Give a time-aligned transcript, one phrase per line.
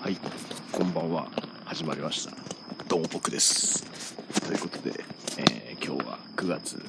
[0.00, 0.16] はい、
[0.72, 1.28] こんばんは。
[1.64, 2.32] 始まりました。
[2.88, 3.84] どうも僕です。
[4.40, 4.92] ということで、
[5.38, 6.82] えー今日は9月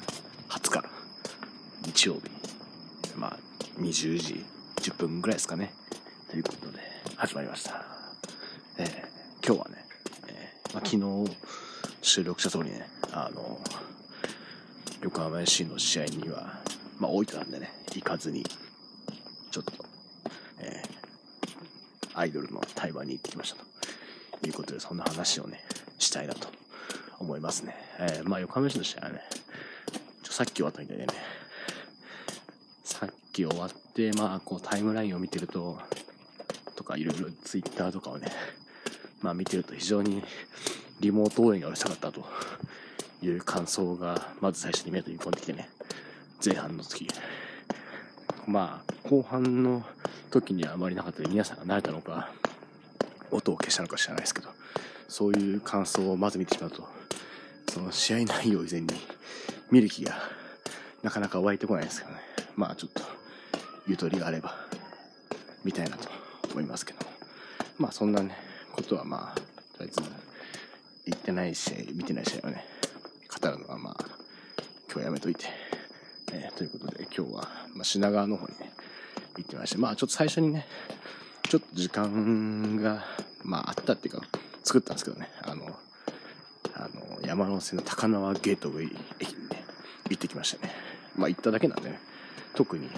[0.48, 0.88] 20日、
[1.86, 2.22] 日曜日。
[3.16, 3.38] まあ、
[3.80, 4.44] 20時
[4.76, 5.72] 10分ぐらいですかね。
[6.30, 6.78] ということで、
[7.16, 7.84] 始まりました。
[8.78, 9.84] えー今日はね、
[10.28, 11.36] えーまあ、昨日
[12.02, 13.60] 収録した通りね、あの、
[15.02, 16.60] 横浜 FC の試合には、
[16.98, 18.44] まあ、大分なんでね、行かずに、
[19.50, 19.72] ちょっと、
[22.18, 23.64] アイドルの対バンに行ってきました
[24.40, 25.62] ということで、そんな話をね、
[25.98, 26.48] したいなと
[27.20, 27.76] 思いますね。
[27.98, 29.22] えーまあ、横浜 FC の試合はね、
[30.22, 31.14] ちょさっき終わったみたいでね、
[32.82, 35.78] さっき終わって、まあ、こうタイムラインを見てると、
[36.74, 38.32] とかいろいろツイッターとかをね、
[39.20, 40.22] まあ見てると非常に
[41.00, 42.24] リモート応援がうるさかったと
[43.22, 45.68] いう感想が、まず最初に目に飛び込んできてね、
[46.44, 47.08] 前半の時。
[48.48, 49.84] まあ、後半の
[50.30, 52.30] 時にはあまりなかったので、皆さんが慣れたのか、
[53.30, 54.48] 音を消したのか知らないですけど、
[55.06, 56.88] そういう感想をまず見てしまうと、
[57.70, 58.88] その試合内容以前に
[59.70, 60.16] 見る気が
[61.02, 62.20] なかなか湧いてこないですけどね。
[62.56, 63.02] まあちょっと、
[63.86, 64.54] ゆとりがあれば、
[65.62, 66.08] 見たいなと
[66.50, 67.00] 思いますけど。
[67.76, 68.34] まあそんなね、
[68.72, 69.40] ことはまあ、
[69.76, 70.00] とりあえず、
[71.04, 72.64] 行ってない試合、見てない試合はね、
[73.42, 73.96] 語るのはまあ、
[74.86, 75.57] 今日はやめといて。
[76.32, 78.70] えーということで、今日は、まあ、品川の方にね、
[79.38, 80.66] 行ってまして、まあちょっと最初にね、
[81.48, 83.04] ちょっと時間が、
[83.44, 84.26] まああったっていうか、
[84.64, 85.64] 作ったんですけどね、あの、
[86.74, 89.64] あの、山手線の高輪ゲートウェイ駅にね、
[90.10, 90.72] 行ってきましたね。
[91.16, 91.98] まあ行っただけなんでね、
[92.54, 92.90] 特に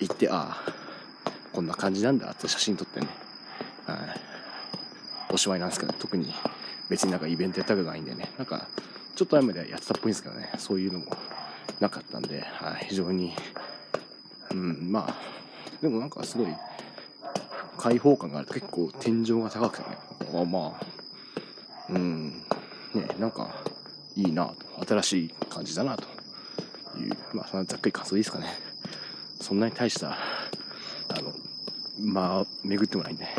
[0.00, 0.72] 行って、ああ、
[1.52, 3.08] こんな感じなんだって写真撮ってね、
[3.86, 3.98] はい。
[5.32, 6.32] おしまいなんですけど、ね特に
[6.88, 8.68] 別になんかイベントやったわけじゃないんでね、なんか、
[9.14, 11.06] ちょっと前までやってたっぽいんですけどね、そういうのも
[11.80, 13.32] なかったんで、はい、非常に、
[14.50, 15.14] うん、まあ、
[15.80, 16.48] でもなんかすごい、
[17.76, 18.48] 開放感がある。
[18.48, 19.96] と結構天井が高くてね、
[20.34, 20.84] あまあ、
[21.90, 22.42] うん、
[22.94, 23.54] ね、なんか、
[24.16, 26.04] いいなと、新しい感じだなと
[26.98, 28.46] いう、まあ、そんなざっくり感想いいですかね。
[29.40, 31.32] そんなに大した、あの、
[32.00, 33.30] まあ、巡ってもないんで、は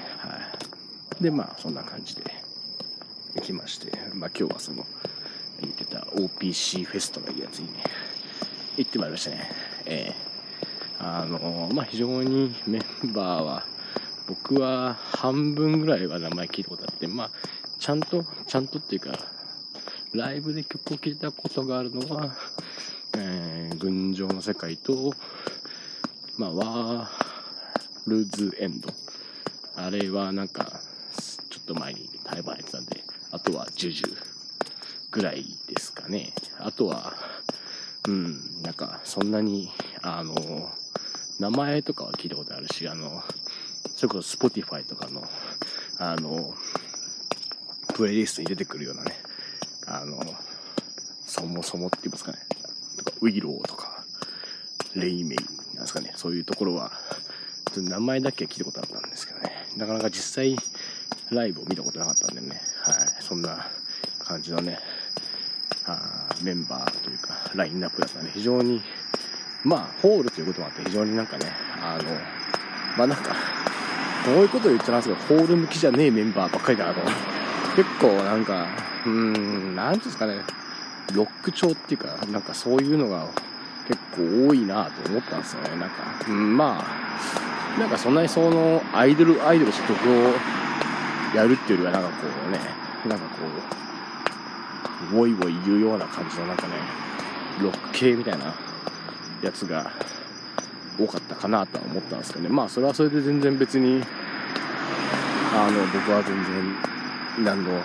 [1.19, 1.23] い。
[1.23, 2.23] で、まあ、そんな感じで
[3.35, 4.85] 行きまして、まあ、今日はその、
[5.61, 7.83] 言ってた OPC フェスとかいうやつにね、
[8.79, 9.51] 行ってまいりましたね。
[9.85, 10.29] ええ
[10.99, 13.65] あの、まあ、非常にメンバーは、
[14.27, 17.31] 僕は半分ぐらいは名前聞いたことあって、まあ、
[17.77, 19.17] ちゃんと、ちゃんとっていうか、
[20.13, 22.35] ライブで曲を聴いたことがあるのは、
[23.17, 25.13] えー、群青の世界と、
[26.37, 28.89] まあ、ワールズエンド。
[29.75, 30.81] あれはなんか、
[31.49, 34.17] ちょっと前に対バンやってたんで、あとはジュジュ
[35.11, 36.33] ぐらいですかね。
[36.59, 37.13] あとは、
[38.07, 39.69] うん、なんか、そんなに、
[40.01, 40.69] あの、
[41.39, 43.23] 名前とかは聞いたことあるし、あの、
[43.95, 45.27] それこそ Spotify とかの、
[45.97, 46.53] あの、
[47.93, 49.17] プレイリストに出てくるようなね、
[49.87, 50.19] あの、
[51.25, 52.39] そもそもって言いますかね、
[52.97, 54.03] とかウィローとか、
[54.95, 55.37] レイメイ
[55.75, 56.91] なんですかね、そういうところは、
[57.73, 60.57] ちょっと名前だけは聞いたことあったんですけどね、なかなか実際、
[61.29, 63.67] ライブを見たことなかったんでね、はい、そんな
[64.19, 64.79] 感じのね、
[65.93, 68.81] あメンバーというか、ラインナップだったんで、非常に、
[69.63, 71.51] まあ、ホールということもあって、非常になんかね、
[71.81, 72.03] あの、
[72.97, 73.35] まあなんか、
[74.25, 77.01] こういうことを言っちゃなんですけど、ホール向きじゃねえメンバーばっかりだなと。
[77.75, 78.67] 結構なんか、
[79.05, 80.35] うーん、なんていうんですかね、
[81.13, 83.27] ロック調っていうか、なんかそういうのが
[83.87, 85.69] 結構多いなと思ったんですよね。
[85.77, 85.95] なんか、
[86.27, 90.33] うん、まあ、なんかそんなにその、アイドル、アイドルした曲を
[91.35, 92.59] やるっていうよりは、なんかこうね、
[93.07, 93.88] なんかこう、
[95.13, 96.73] ウォイウォイ言うような感じのなんかね、
[97.61, 98.53] ロック系みたいな
[99.41, 99.91] やつが
[100.97, 102.49] 多かったかなとは思ったんですけどね。
[102.49, 104.03] まあそれはそれで全然別に、
[105.53, 107.81] あの、僕は全然何の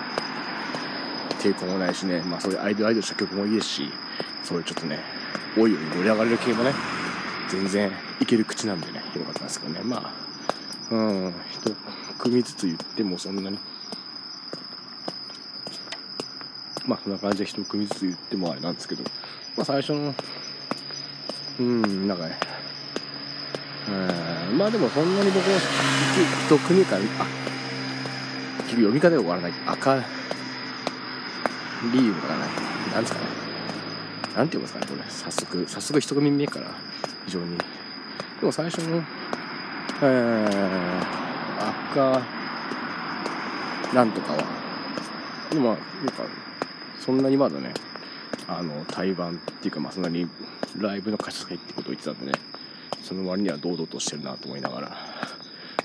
[1.38, 3.90] 抵抗もないしね、まあそういうアイドルアイドルした曲もいいですし、
[4.42, 4.98] そういうちょっとね、
[5.56, 6.72] おいおい盛り上がれる系もね、
[7.48, 9.80] 全然いける口なんでね、よかったんですけどね。
[9.84, 10.12] ま
[10.90, 11.70] あ、うん、一
[12.18, 13.58] 組ずつ言ってもそんなに、
[16.86, 19.02] まあそんな感じで一組ずつ言ってもあれなんですけど、
[19.56, 20.14] まあ最初の、
[21.60, 22.38] うん、なんかね、
[24.50, 25.58] うん、まあでもそんなに僕は
[26.46, 27.04] 一組から、あ、
[28.64, 29.52] 結局読み方がわらない。
[29.66, 32.46] 赤、リーウかな。
[32.94, 33.26] なんですかね。
[34.36, 35.02] なんて言いますかね、これ。
[35.08, 36.66] 早速、早速一組目から
[37.26, 37.56] 非常に。
[37.56, 37.64] で
[38.46, 39.02] も最初の、
[40.02, 42.22] えー、赤、
[43.94, 44.38] なんとかは、
[45.50, 46.22] でもまあ、なんか、
[47.00, 47.74] そんなにまだね、
[48.46, 50.28] あの、対バンっていうか、まあそんなに
[50.76, 52.32] ライブの歌詞がいいってことを言ってたんでね、
[53.02, 54.96] その割には堂々としてるなと思いながら。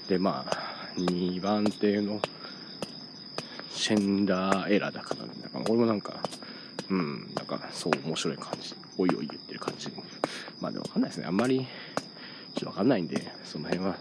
[0.07, 2.19] で、まあ、2番手の
[3.71, 6.15] シェンダーエラーだから、ね、なんか俺もなんか、
[6.89, 9.89] うん、なんかそう面白い感じ、おいおい言ってる感じ。
[10.59, 11.25] まあでもわかんないですね。
[11.27, 13.95] あんまり、ちょっとわかんないんで、その辺は、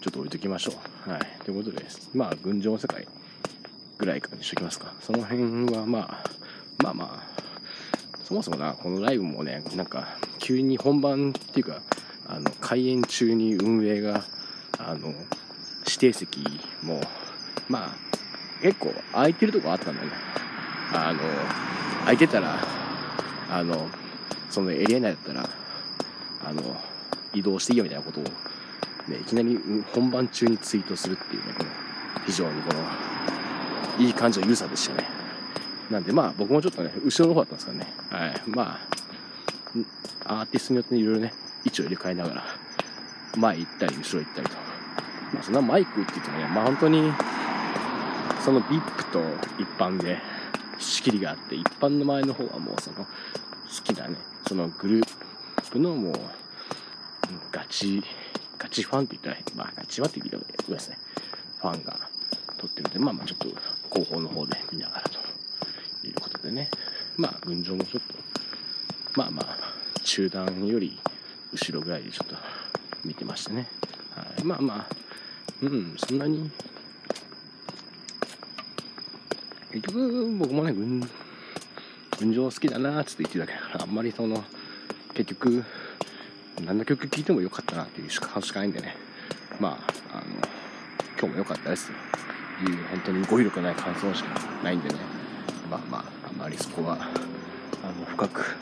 [0.00, 0.72] ちょっと置いときましょ
[1.06, 1.10] う。
[1.10, 1.20] はい。
[1.44, 1.84] ということで、
[2.14, 3.06] まあ、群青の世界
[4.00, 4.92] ぐらいかにしときますか。
[5.02, 6.30] その辺はまあ、
[6.82, 11.82] まあまあ、そもそもな、このライブもね、なんか、急に本番っていうか、
[12.26, 14.24] あの、開演中に運営が、
[14.78, 15.08] あの、
[15.86, 16.40] 指定席
[16.82, 17.00] も、
[17.68, 20.12] まあ、結構空いてるとこあったんだよね。
[20.92, 21.20] あの、
[22.00, 22.58] 空いてたら、
[23.50, 23.86] あの、
[24.48, 25.48] そのエリア内だったら、
[26.46, 26.62] あの、
[27.34, 28.30] 移動していいよみたいなことを、ね、
[29.20, 29.58] いきなり
[29.92, 31.70] 本番中にツイートするっていうね、この、
[32.24, 33.39] 非常にこの、
[34.00, 35.06] いい感じの良さでしたね。
[35.90, 38.30] なんでまあ僕もちょっとね、後ろの方だったんですからね。
[38.30, 38.42] はい。
[38.46, 38.78] ま
[40.24, 41.34] あ、アーティストによっていろいろね、
[41.66, 42.44] 位置を入れ替えながら、
[43.36, 44.54] 前行ったり後ろ行ったりと。
[45.34, 47.12] まあそんなマイクって言ってもね、まあ本当に、
[48.42, 49.20] その VIP と
[49.58, 50.18] 一般で
[50.78, 53.06] 仕切りがあって、一般の前の方はもうその好
[53.84, 54.16] きなね、
[54.48, 55.06] そのグルー
[55.70, 56.14] プのもう、
[57.52, 58.02] ガチ、
[58.56, 60.98] ガチファンって言ったら、まあガチファンって言ったら上ですね。
[61.58, 62.08] ファンが
[62.56, 63.48] 撮ってるんで、まあまあちょっと
[63.90, 66.70] 後方の方で見ながらということでね。
[67.16, 68.14] まあ群青もちょっと、
[69.16, 69.58] まあまあ
[70.02, 70.98] 中段より
[71.52, 72.36] 後ろぐらいでちょっと
[73.04, 73.66] 見てましてね。
[74.14, 74.94] はい、まあまあ、
[75.62, 76.50] うん、そんなに
[79.72, 81.00] 結局僕もね群
[82.18, 84.42] 群青好きだなーって言ってるだけだからあんまりその
[85.14, 85.64] 結局
[86.64, 88.96] 何の曲聴いてもよかったなっていう感しかないんでね
[89.60, 89.78] ま
[90.12, 90.24] ああの
[91.18, 91.90] 今日も良かったです
[92.64, 94.94] いう本当に語彙力ない感想しかないんでね
[95.70, 96.98] まあまああまりそこはあ
[97.98, 98.56] の深く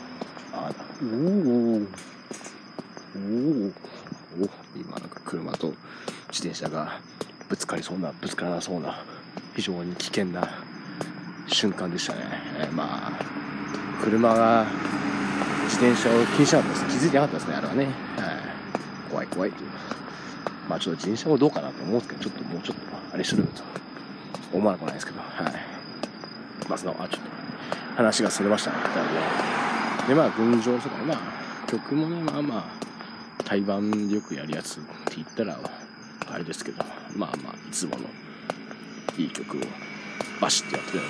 [0.53, 1.81] あおおおお
[4.75, 5.73] 今なんか車と
[6.29, 6.99] 自転車が
[7.49, 9.03] ぶつかりそうなぶつからなそうな
[9.55, 10.47] 非常に危険な
[11.47, 12.19] 瞬間でしたね。
[12.59, 13.11] えー、まあ、
[14.03, 14.67] 車が
[15.65, 16.99] 自転車を気にしなかったです。
[16.99, 17.85] 気づいてなかったですね、あれはね。
[17.85, 17.93] はい、
[19.09, 19.69] 怖い怖いという。
[20.69, 22.81] まあちょっと自転車もどうかなと思うんですけど、ちょっともうちょっと
[23.13, 23.63] あれすると
[24.53, 25.53] 思わなくないですけど、はい。
[26.67, 27.29] まあその、あ、ちょっと
[27.95, 28.77] 話がそれましたね。
[30.07, 32.63] で、まあ、群青とか、まあ、曲もね、まあまあ、
[33.43, 35.59] 対バンでよくやるやつって言ったら、
[36.31, 36.83] あれですけど、
[37.15, 38.05] まあまあ、いつもの
[39.17, 39.61] いい曲を
[40.39, 41.09] バシッてやってくるね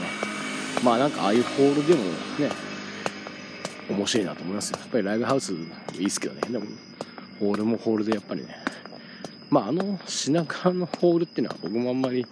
[0.83, 2.49] まあなんかああいうホールでもね
[3.89, 5.57] 面白いなと思いますよやっぱりライブハウスい
[5.99, 6.65] いっすけどねでも
[7.39, 8.55] ホールもホールでやっぱりね
[9.49, 12.25] まああの品川のホールっていうのは僕もあんまり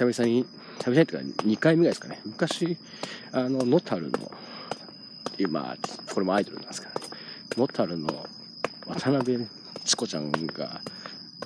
[0.00, 0.46] 久々に
[0.78, 2.20] 久々にっていうか2回目ぐらいですかね。
[2.24, 2.78] 昔
[3.32, 4.32] あのノタルの
[5.50, 5.76] まあ
[6.14, 7.06] これもアイドルなんですけど、ね、
[7.58, 8.26] ノタルの
[8.86, 9.46] 渡辺
[9.84, 10.80] チコちゃんが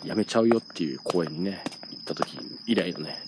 [0.05, 3.19] 辞めちゃうよっていう公演にね行った時以来のね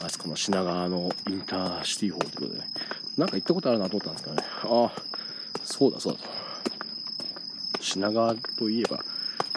[0.00, 2.66] あそこの品川のインターシティホールということでね、
[3.18, 5.02] なんか行ったことあるなと思ったんですけどね、ああ、
[5.64, 6.28] そうだそうだと。
[7.80, 9.04] 品川といえば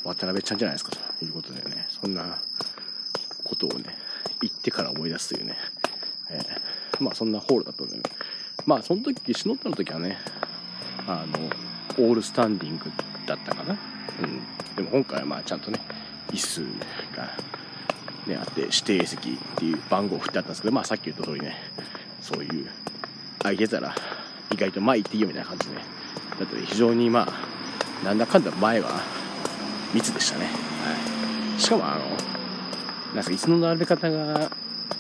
[0.04, 2.40] 渡辺ちゃんじゃないですかということでね、そんな
[3.44, 3.96] ことをね、
[4.42, 5.58] 言ってから思い出すというね、
[6.30, 8.04] えー、まあそんなホールだったんでね、
[8.66, 10.18] まあその時、シノッタの時はね、
[11.08, 12.92] あの、オールスタンディング
[13.26, 13.78] だったかな。
[14.22, 14.76] うん。
[14.76, 15.80] でも今回はまあちゃんとね、
[16.32, 16.62] 椅子
[17.16, 17.30] が
[18.28, 21.56] ね、あって、指定席っていう番号を振ってあったんですけど、まあさっき言った通りね、
[22.22, 22.68] そういう、
[23.40, 23.94] 空いてたら、
[24.52, 25.82] 意外と前行っていいよみたいな感じで、ね、
[26.40, 29.02] だって非常にまあ、なんだかんだ前は
[29.94, 30.46] 密でしたね。
[30.46, 30.52] は
[31.58, 31.62] い。
[31.62, 32.15] しかもあの、
[33.16, 34.52] なんか椅子の並べ方が、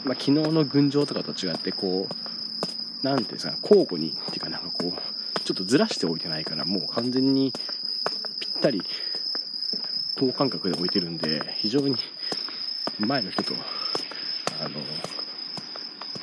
[0.06, 7.52] まあ昨日の群青とかと違って、こう、なんていうんですか、交互に、っていうかなんかこう、ちょっとずらしておいてないから、もう完全に
[8.40, 8.82] ぴったり
[10.16, 11.98] 等間隔で置いてるんで、非常に
[13.00, 13.54] 前の人と、
[14.62, 14.70] あの、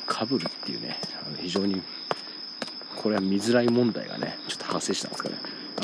[0.07, 1.81] かぶるっていうね、あの非常に、
[2.95, 5.35] これは見づらい問題がね、ちょっと発生したんですかね。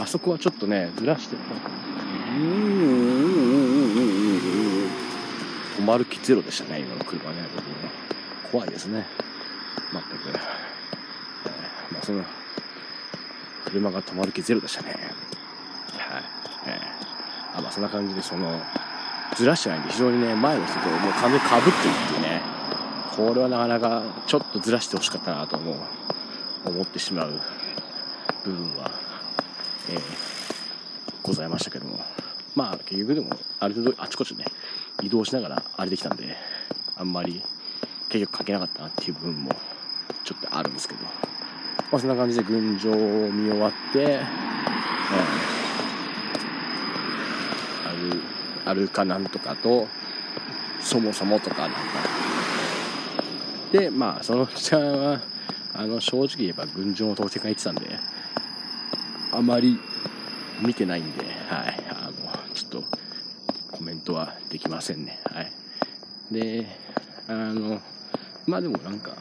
[0.02, 2.44] あそこはちょっとね、ずらして、うー
[3.18, 3.19] ん、
[5.80, 7.90] 止まる気ゼロでしたね、今の車ね、僕ね。
[8.52, 9.06] 怖いですね。
[9.94, 10.30] 全く。
[10.30, 12.26] えー、まあ、その、
[13.64, 14.90] 車が止まる気ゼロでしたね。
[15.98, 16.24] はい。
[16.66, 18.62] えー、あ、まあ、そんな感じで、その、
[19.38, 22.42] ずらしてないんで、非常にね、前の人ともう完全にかぶってるってね、
[23.16, 25.76] これはなかなかちょっとずらしてほしかったなと思う、
[26.66, 27.40] 思ってしまう
[28.44, 28.92] 部分は、
[29.90, 30.00] えー、
[31.24, 32.04] ございましたけども、
[32.54, 33.30] まあ結局でも、
[33.62, 34.44] ある程度あちこちね、
[35.02, 36.36] 移動しながらあれできたんで、
[36.96, 37.42] あんまり
[38.10, 39.52] 結局書けなかったなっていう部分も
[40.24, 41.12] ちょっとあるんですけど、ま
[41.94, 42.96] あそんな感じで群青を
[43.32, 48.22] 見終わって、えー、ある、
[48.66, 49.88] あるかなんとかと、
[50.82, 51.78] そもそもとかなんか。
[53.72, 55.22] で、まあ、そのちゃんは、
[55.74, 58.00] あの、正直言えば群青の当選が言ってたんで、
[59.32, 59.80] あまり
[60.62, 61.69] 見てないんで、はい、
[64.00, 65.20] ントはできませんね。
[65.26, 65.52] はい。
[66.32, 66.66] で、
[67.28, 67.82] あの、
[68.48, 69.12] まあでもなんか、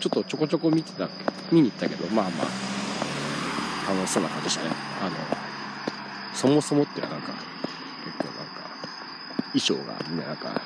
[0.00, 1.08] ちょっとちょこちょこ見てた、
[1.52, 4.70] 見に行ったけど、まあまあ、楽しそうな感じでしたね。
[5.02, 5.16] あの、
[6.32, 7.34] そもそもっていうのはなんか、
[8.04, 8.62] 結構なんか、
[9.52, 10.60] 衣装がみんななんか、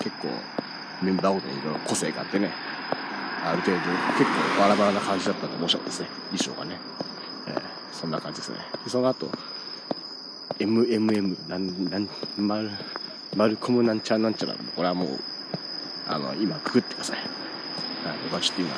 [0.00, 0.28] 結構
[1.02, 2.50] メンバーごとにいろいろ個性があってね、
[3.44, 3.78] ある程度
[4.18, 4.24] 結
[4.56, 6.78] 構バラバラな感じだったんで面白かったですね、衣装がね。
[7.48, 8.58] えー、そんな感じですね。
[8.84, 9.30] で、その後、
[10.64, 12.70] MMM、なん、なん、マル、
[13.36, 15.08] マルコムなんちゃなんちゃら、これはもう、
[16.06, 17.18] あの、今、くくってください。
[17.18, 18.70] はい、僕はちょっと今、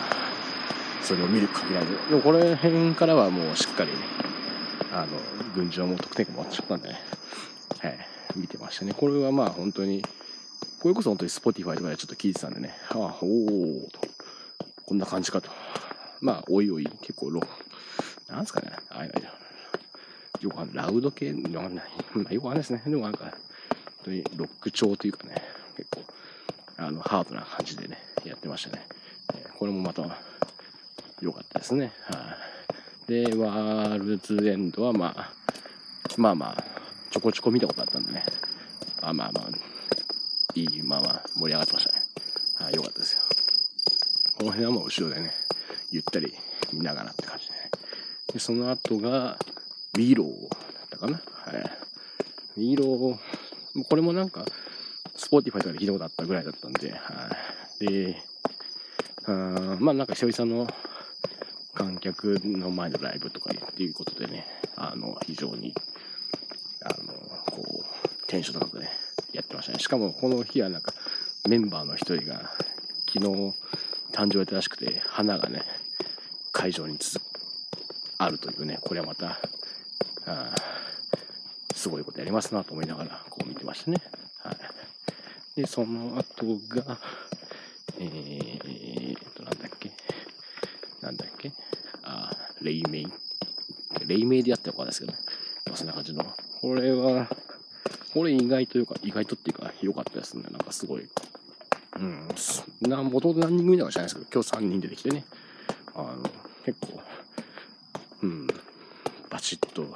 [1.02, 3.96] それを見る限らず、でもこれ辺からはもうしっかりね、
[4.92, 5.08] あの、
[5.54, 7.00] 群青も得点が終わっちゃったんでね、
[7.80, 7.98] はい、
[8.36, 8.94] 見てましたね。
[8.94, 10.04] これはまあ本当に、
[10.80, 14.00] これこそ本当に Spotify とかでちょっと聞いてたんでね、ああ、おおと、
[14.86, 15.50] こんな感じかと。
[16.20, 17.40] まあ、おいおい、結構ロ、
[18.28, 19.28] なんすかね、ああいうの、
[20.42, 21.84] よくあの、ラウド系、わかんない。
[22.14, 22.82] まあ、よくわかんないですね。
[22.84, 23.32] でもなんか、本
[24.04, 25.36] 当にロック調というかね、
[25.76, 26.02] 結構、
[26.76, 28.84] あの、ハードな感じでね、やってましたね。
[29.34, 30.18] えー、これもまた、
[31.20, 31.92] 良かったですね。
[32.06, 32.36] は
[33.08, 35.32] い、で、ワールズエンドはまあ、
[36.16, 36.64] まあまあ、
[37.12, 38.24] ちょこちょこ見たことあったんでね。
[39.00, 39.48] あまあまあ、
[40.54, 42.02] いい、まあまあ、盛り上がってましたね。
[42.56, 43.20] はい、良かったですよ。
[44.38, 45.30] この辺はもう後ろでね、
[45.92, 46.34] ゆったり
[46.72, 47.70] 見ながらって感じでね。
[48.32, 49.38] で、その後が、
[49.94, 50.56] ウィーローだ
[50.86, 51.20] ったかな？
[51.30, 51.70] はい。
[52.56, 54.44] ウィーロー、これもなんか、
[55.14, 57.36] スポーティファイとかで聞いたことあったぐらいだったんで、は
[57.80, 57.86] い。
[57.86, 58.22] で、
[59.26, 60.66] あまあなんか久々の
[61.74, 64.46] 観客の前のライブとかっていうことでね、
[64.76, 65.74] あの、非常に、
[66.84, 67.12] あの、
[67.50, 68.88] こう、テンション高くね、
[69.32, 69.78] やってましたね。
[69.78, 70.94] しかもこの日はなんか、
[71.48, 72.50] メンバーの一人が、
[73.12, 73.54] 昨日、
[74.12, 75.62] 誕生日らしくて、花がね、
[76.50, 76.98] 会場に
[78.18, 79.38] あるというね、これはまた、
[80.26, 80.54] あ
[81.74, 83.96] すごいことやりますなと思いながら、こう見てましたね。
[84.42, 84.56] はい。
[85.60, 86.98] で、その後が、
[87.98, 89.90] えーと、なんだっけ、
[91.00, 91.52] なんだっけ、
[92.04, 93.06] あ、レイメイ。
[94.06, 95.18] レイメイでやったのかですけどね。
[95.74, 96.24] そんな感じの。
[96.60, 97.28] これは、
[98.14, 100.44] これ意外というか、意外とっていうか、良かったですね。
[100.50, 101.08] なんかすごい。
[101.96, 102.28] うん。
[102.82, 105.24] な、元々何人組だか知らないですけど、今日3人出てきてね。
[105.94, 106.22] あの、
[106.64, 107.00] 結構、
[108.22, 108.46] うん、
[109.28, 109.86] バチッと、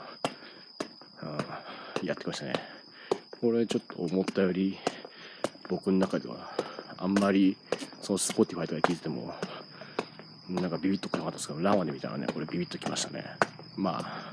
[1.22, 1.62] あ
[2.06, 2.54] やってきましたね。
[3.40, 4.78] これちょっと思ったより、
[5.68, 6.50] 僕の中では、
[6.96, 7.56] あんまり、
[8.00, 9.34] その Spotify とか聞いてても、
[10.48, 13.24] なんかビビッと来なかったですけど、ランワで見たらね、これビビッときましたね。
[13.76, 14.32] まあ、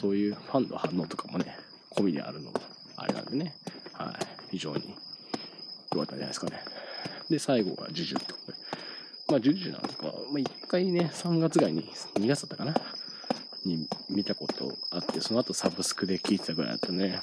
[0.00, 1.56] そういうファンの反応とかもね、
[1.92, 2.60] 込みであるのも、
[2.96, 3.54] あれなんでね、
[3.92, 4.10] は
[4.50, 4.96] い、非常に
[5.92, 6.60] 良かったんじゃないですかね。
[7.30, 8.58] で、最後がジュジュってことで。
[9.28, 11.84] まあ、ジュジュなんか、まあ、一回ね、3月ぐらいに、
[12.16, 12.74] 2月だったかな
[13.64, 17.20] に見たことあって、その後サブスクで聴いてたぐらいだったね。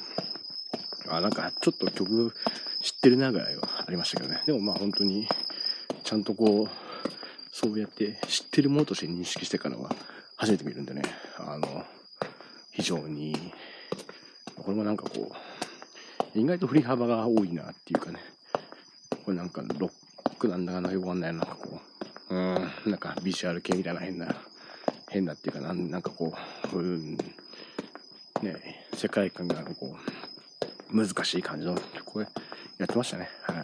[1.08, 2.34] あ、なんかちょっと曲
[2.82, 4.42] 知ってるなぐらいはありましたけどね。
[4.46, 5.28] でもまあ本当に、
[6.04, 6.70] ちゃんとこう、
[7.52, 9.94] そうやって知ってるものとして認識してからは
[10.38, 11.02] 初めて見るんでね、
[11.38, 11.84] あの、
[12.72, 13.36] 非常に、
[14.56, 15.32] これもなんかこ
[16.36, 18.20] う、意外と振り幅が多いなっていうかね、
[19.26, 21.82] これなんかロックなんだかなよくわかんないなんかこ
[22.30, 24.36] う、うん、なんかビジュアル系みたいな変な、
[25.10, 26.34] 変なっていうかなん、なんかこ
[26.74, 29.96] う、うん、ね、世界観がこ
[30.92, 31.76] う、難しい感じの
[32.06, 32.28] これ
[32.78, 33.30] やってましたね。
[33.44, 33.58] はい。
[33.58, 33.64] ま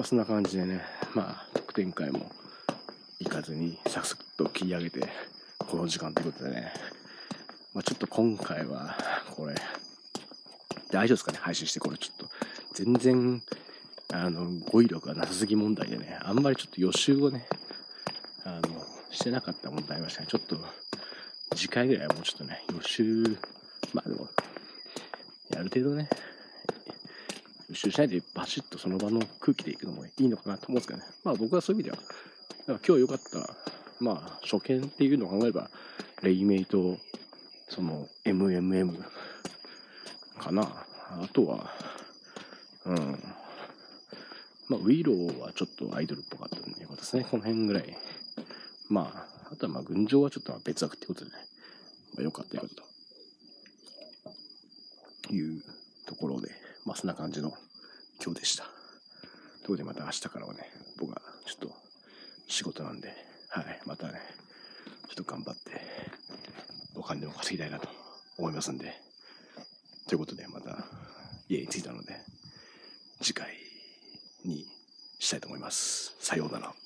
[0.00, 0.82] あ、そんな感じでね、
[1.14, 2.30] まあ、特典会も
[3.20, 5.08] 行かずにサクサクと切り上げて、
[5.58, 6.72] この時間ということでね、
[7.72, 8.96] まあ、ちょっと今回は、
[9.34, 9.54] これ、
[10.90, 11.38] 大丈夫ですかね？
[11.40, 12.28] 配信して、これちょっと、
[12.74, 13.42] 全然、
[14.12, 17.48] あの、語彙力がなさすぎ問題でね、あんまりちょっと予習をね、
[19.24, 20.26] してなかった問題ありましたね。
[20.28, 20.58] ちょっと、
[21.56, 23.22] 次回ぐらいはもうちょっとね、予習、
[23.94, 24.28] まあでも、
[25.56, 26.10] ある程度ね、
[27.70, 31.06] 予習しないでバシッとその場の空気でいくのもいいのかなと思うんですけどね。
[31.24, 31.96] まあ僕はそういう意味
[32.66, 33.56] では、今日良かった、
[33.98, 35.70] まあ初見っていうのを考えれば、
[36.22, 36.98] レイメイと、
[37.70, 39.02] その MMM
[40.38, 40.84] かな。
[41.08, 41.70] あとは、
[42.84, 42.96] うん。
[44.68, 47.26] まあ、ウィローはちょっとアイドルっぽかったんでよかったですね。
[47.30, 47.96] この辺ぐらい。
[48.88, 51.36] まあ、あとはまあ、群青はちょっと別枠ってことでね。
[52.14, 52.82] まあ、よかったよかった
[55.28, 55.34] と。
[55.34, 55.62] いう
[56.06, 56.50] ところで、
[56.84, 57.52] まあ、そんな感じの
[58.22, 58.64] 今日でした。
[58.64, 58.72] という
[59.68, 61.74] ことで、また明日からはね、僕はちょっと
[62.48, 63.14] 仕事なんで、
[63.48, 64.20] はい、またね、
[65.08, 65.80] ちょっと頑張って、
[66.94, 67.88] お金を稼ぎたいなと
[68.38, 68.92] 思いますんで、
[70.08, 70.84] ということで、また
[71.48, 72.20] 家に着いたので、
[73.22, 73.56] 次回、
[74.44, 74.66] に
[75.18, 76.14] したいと思います。
[76.20, 76.83] さようなら。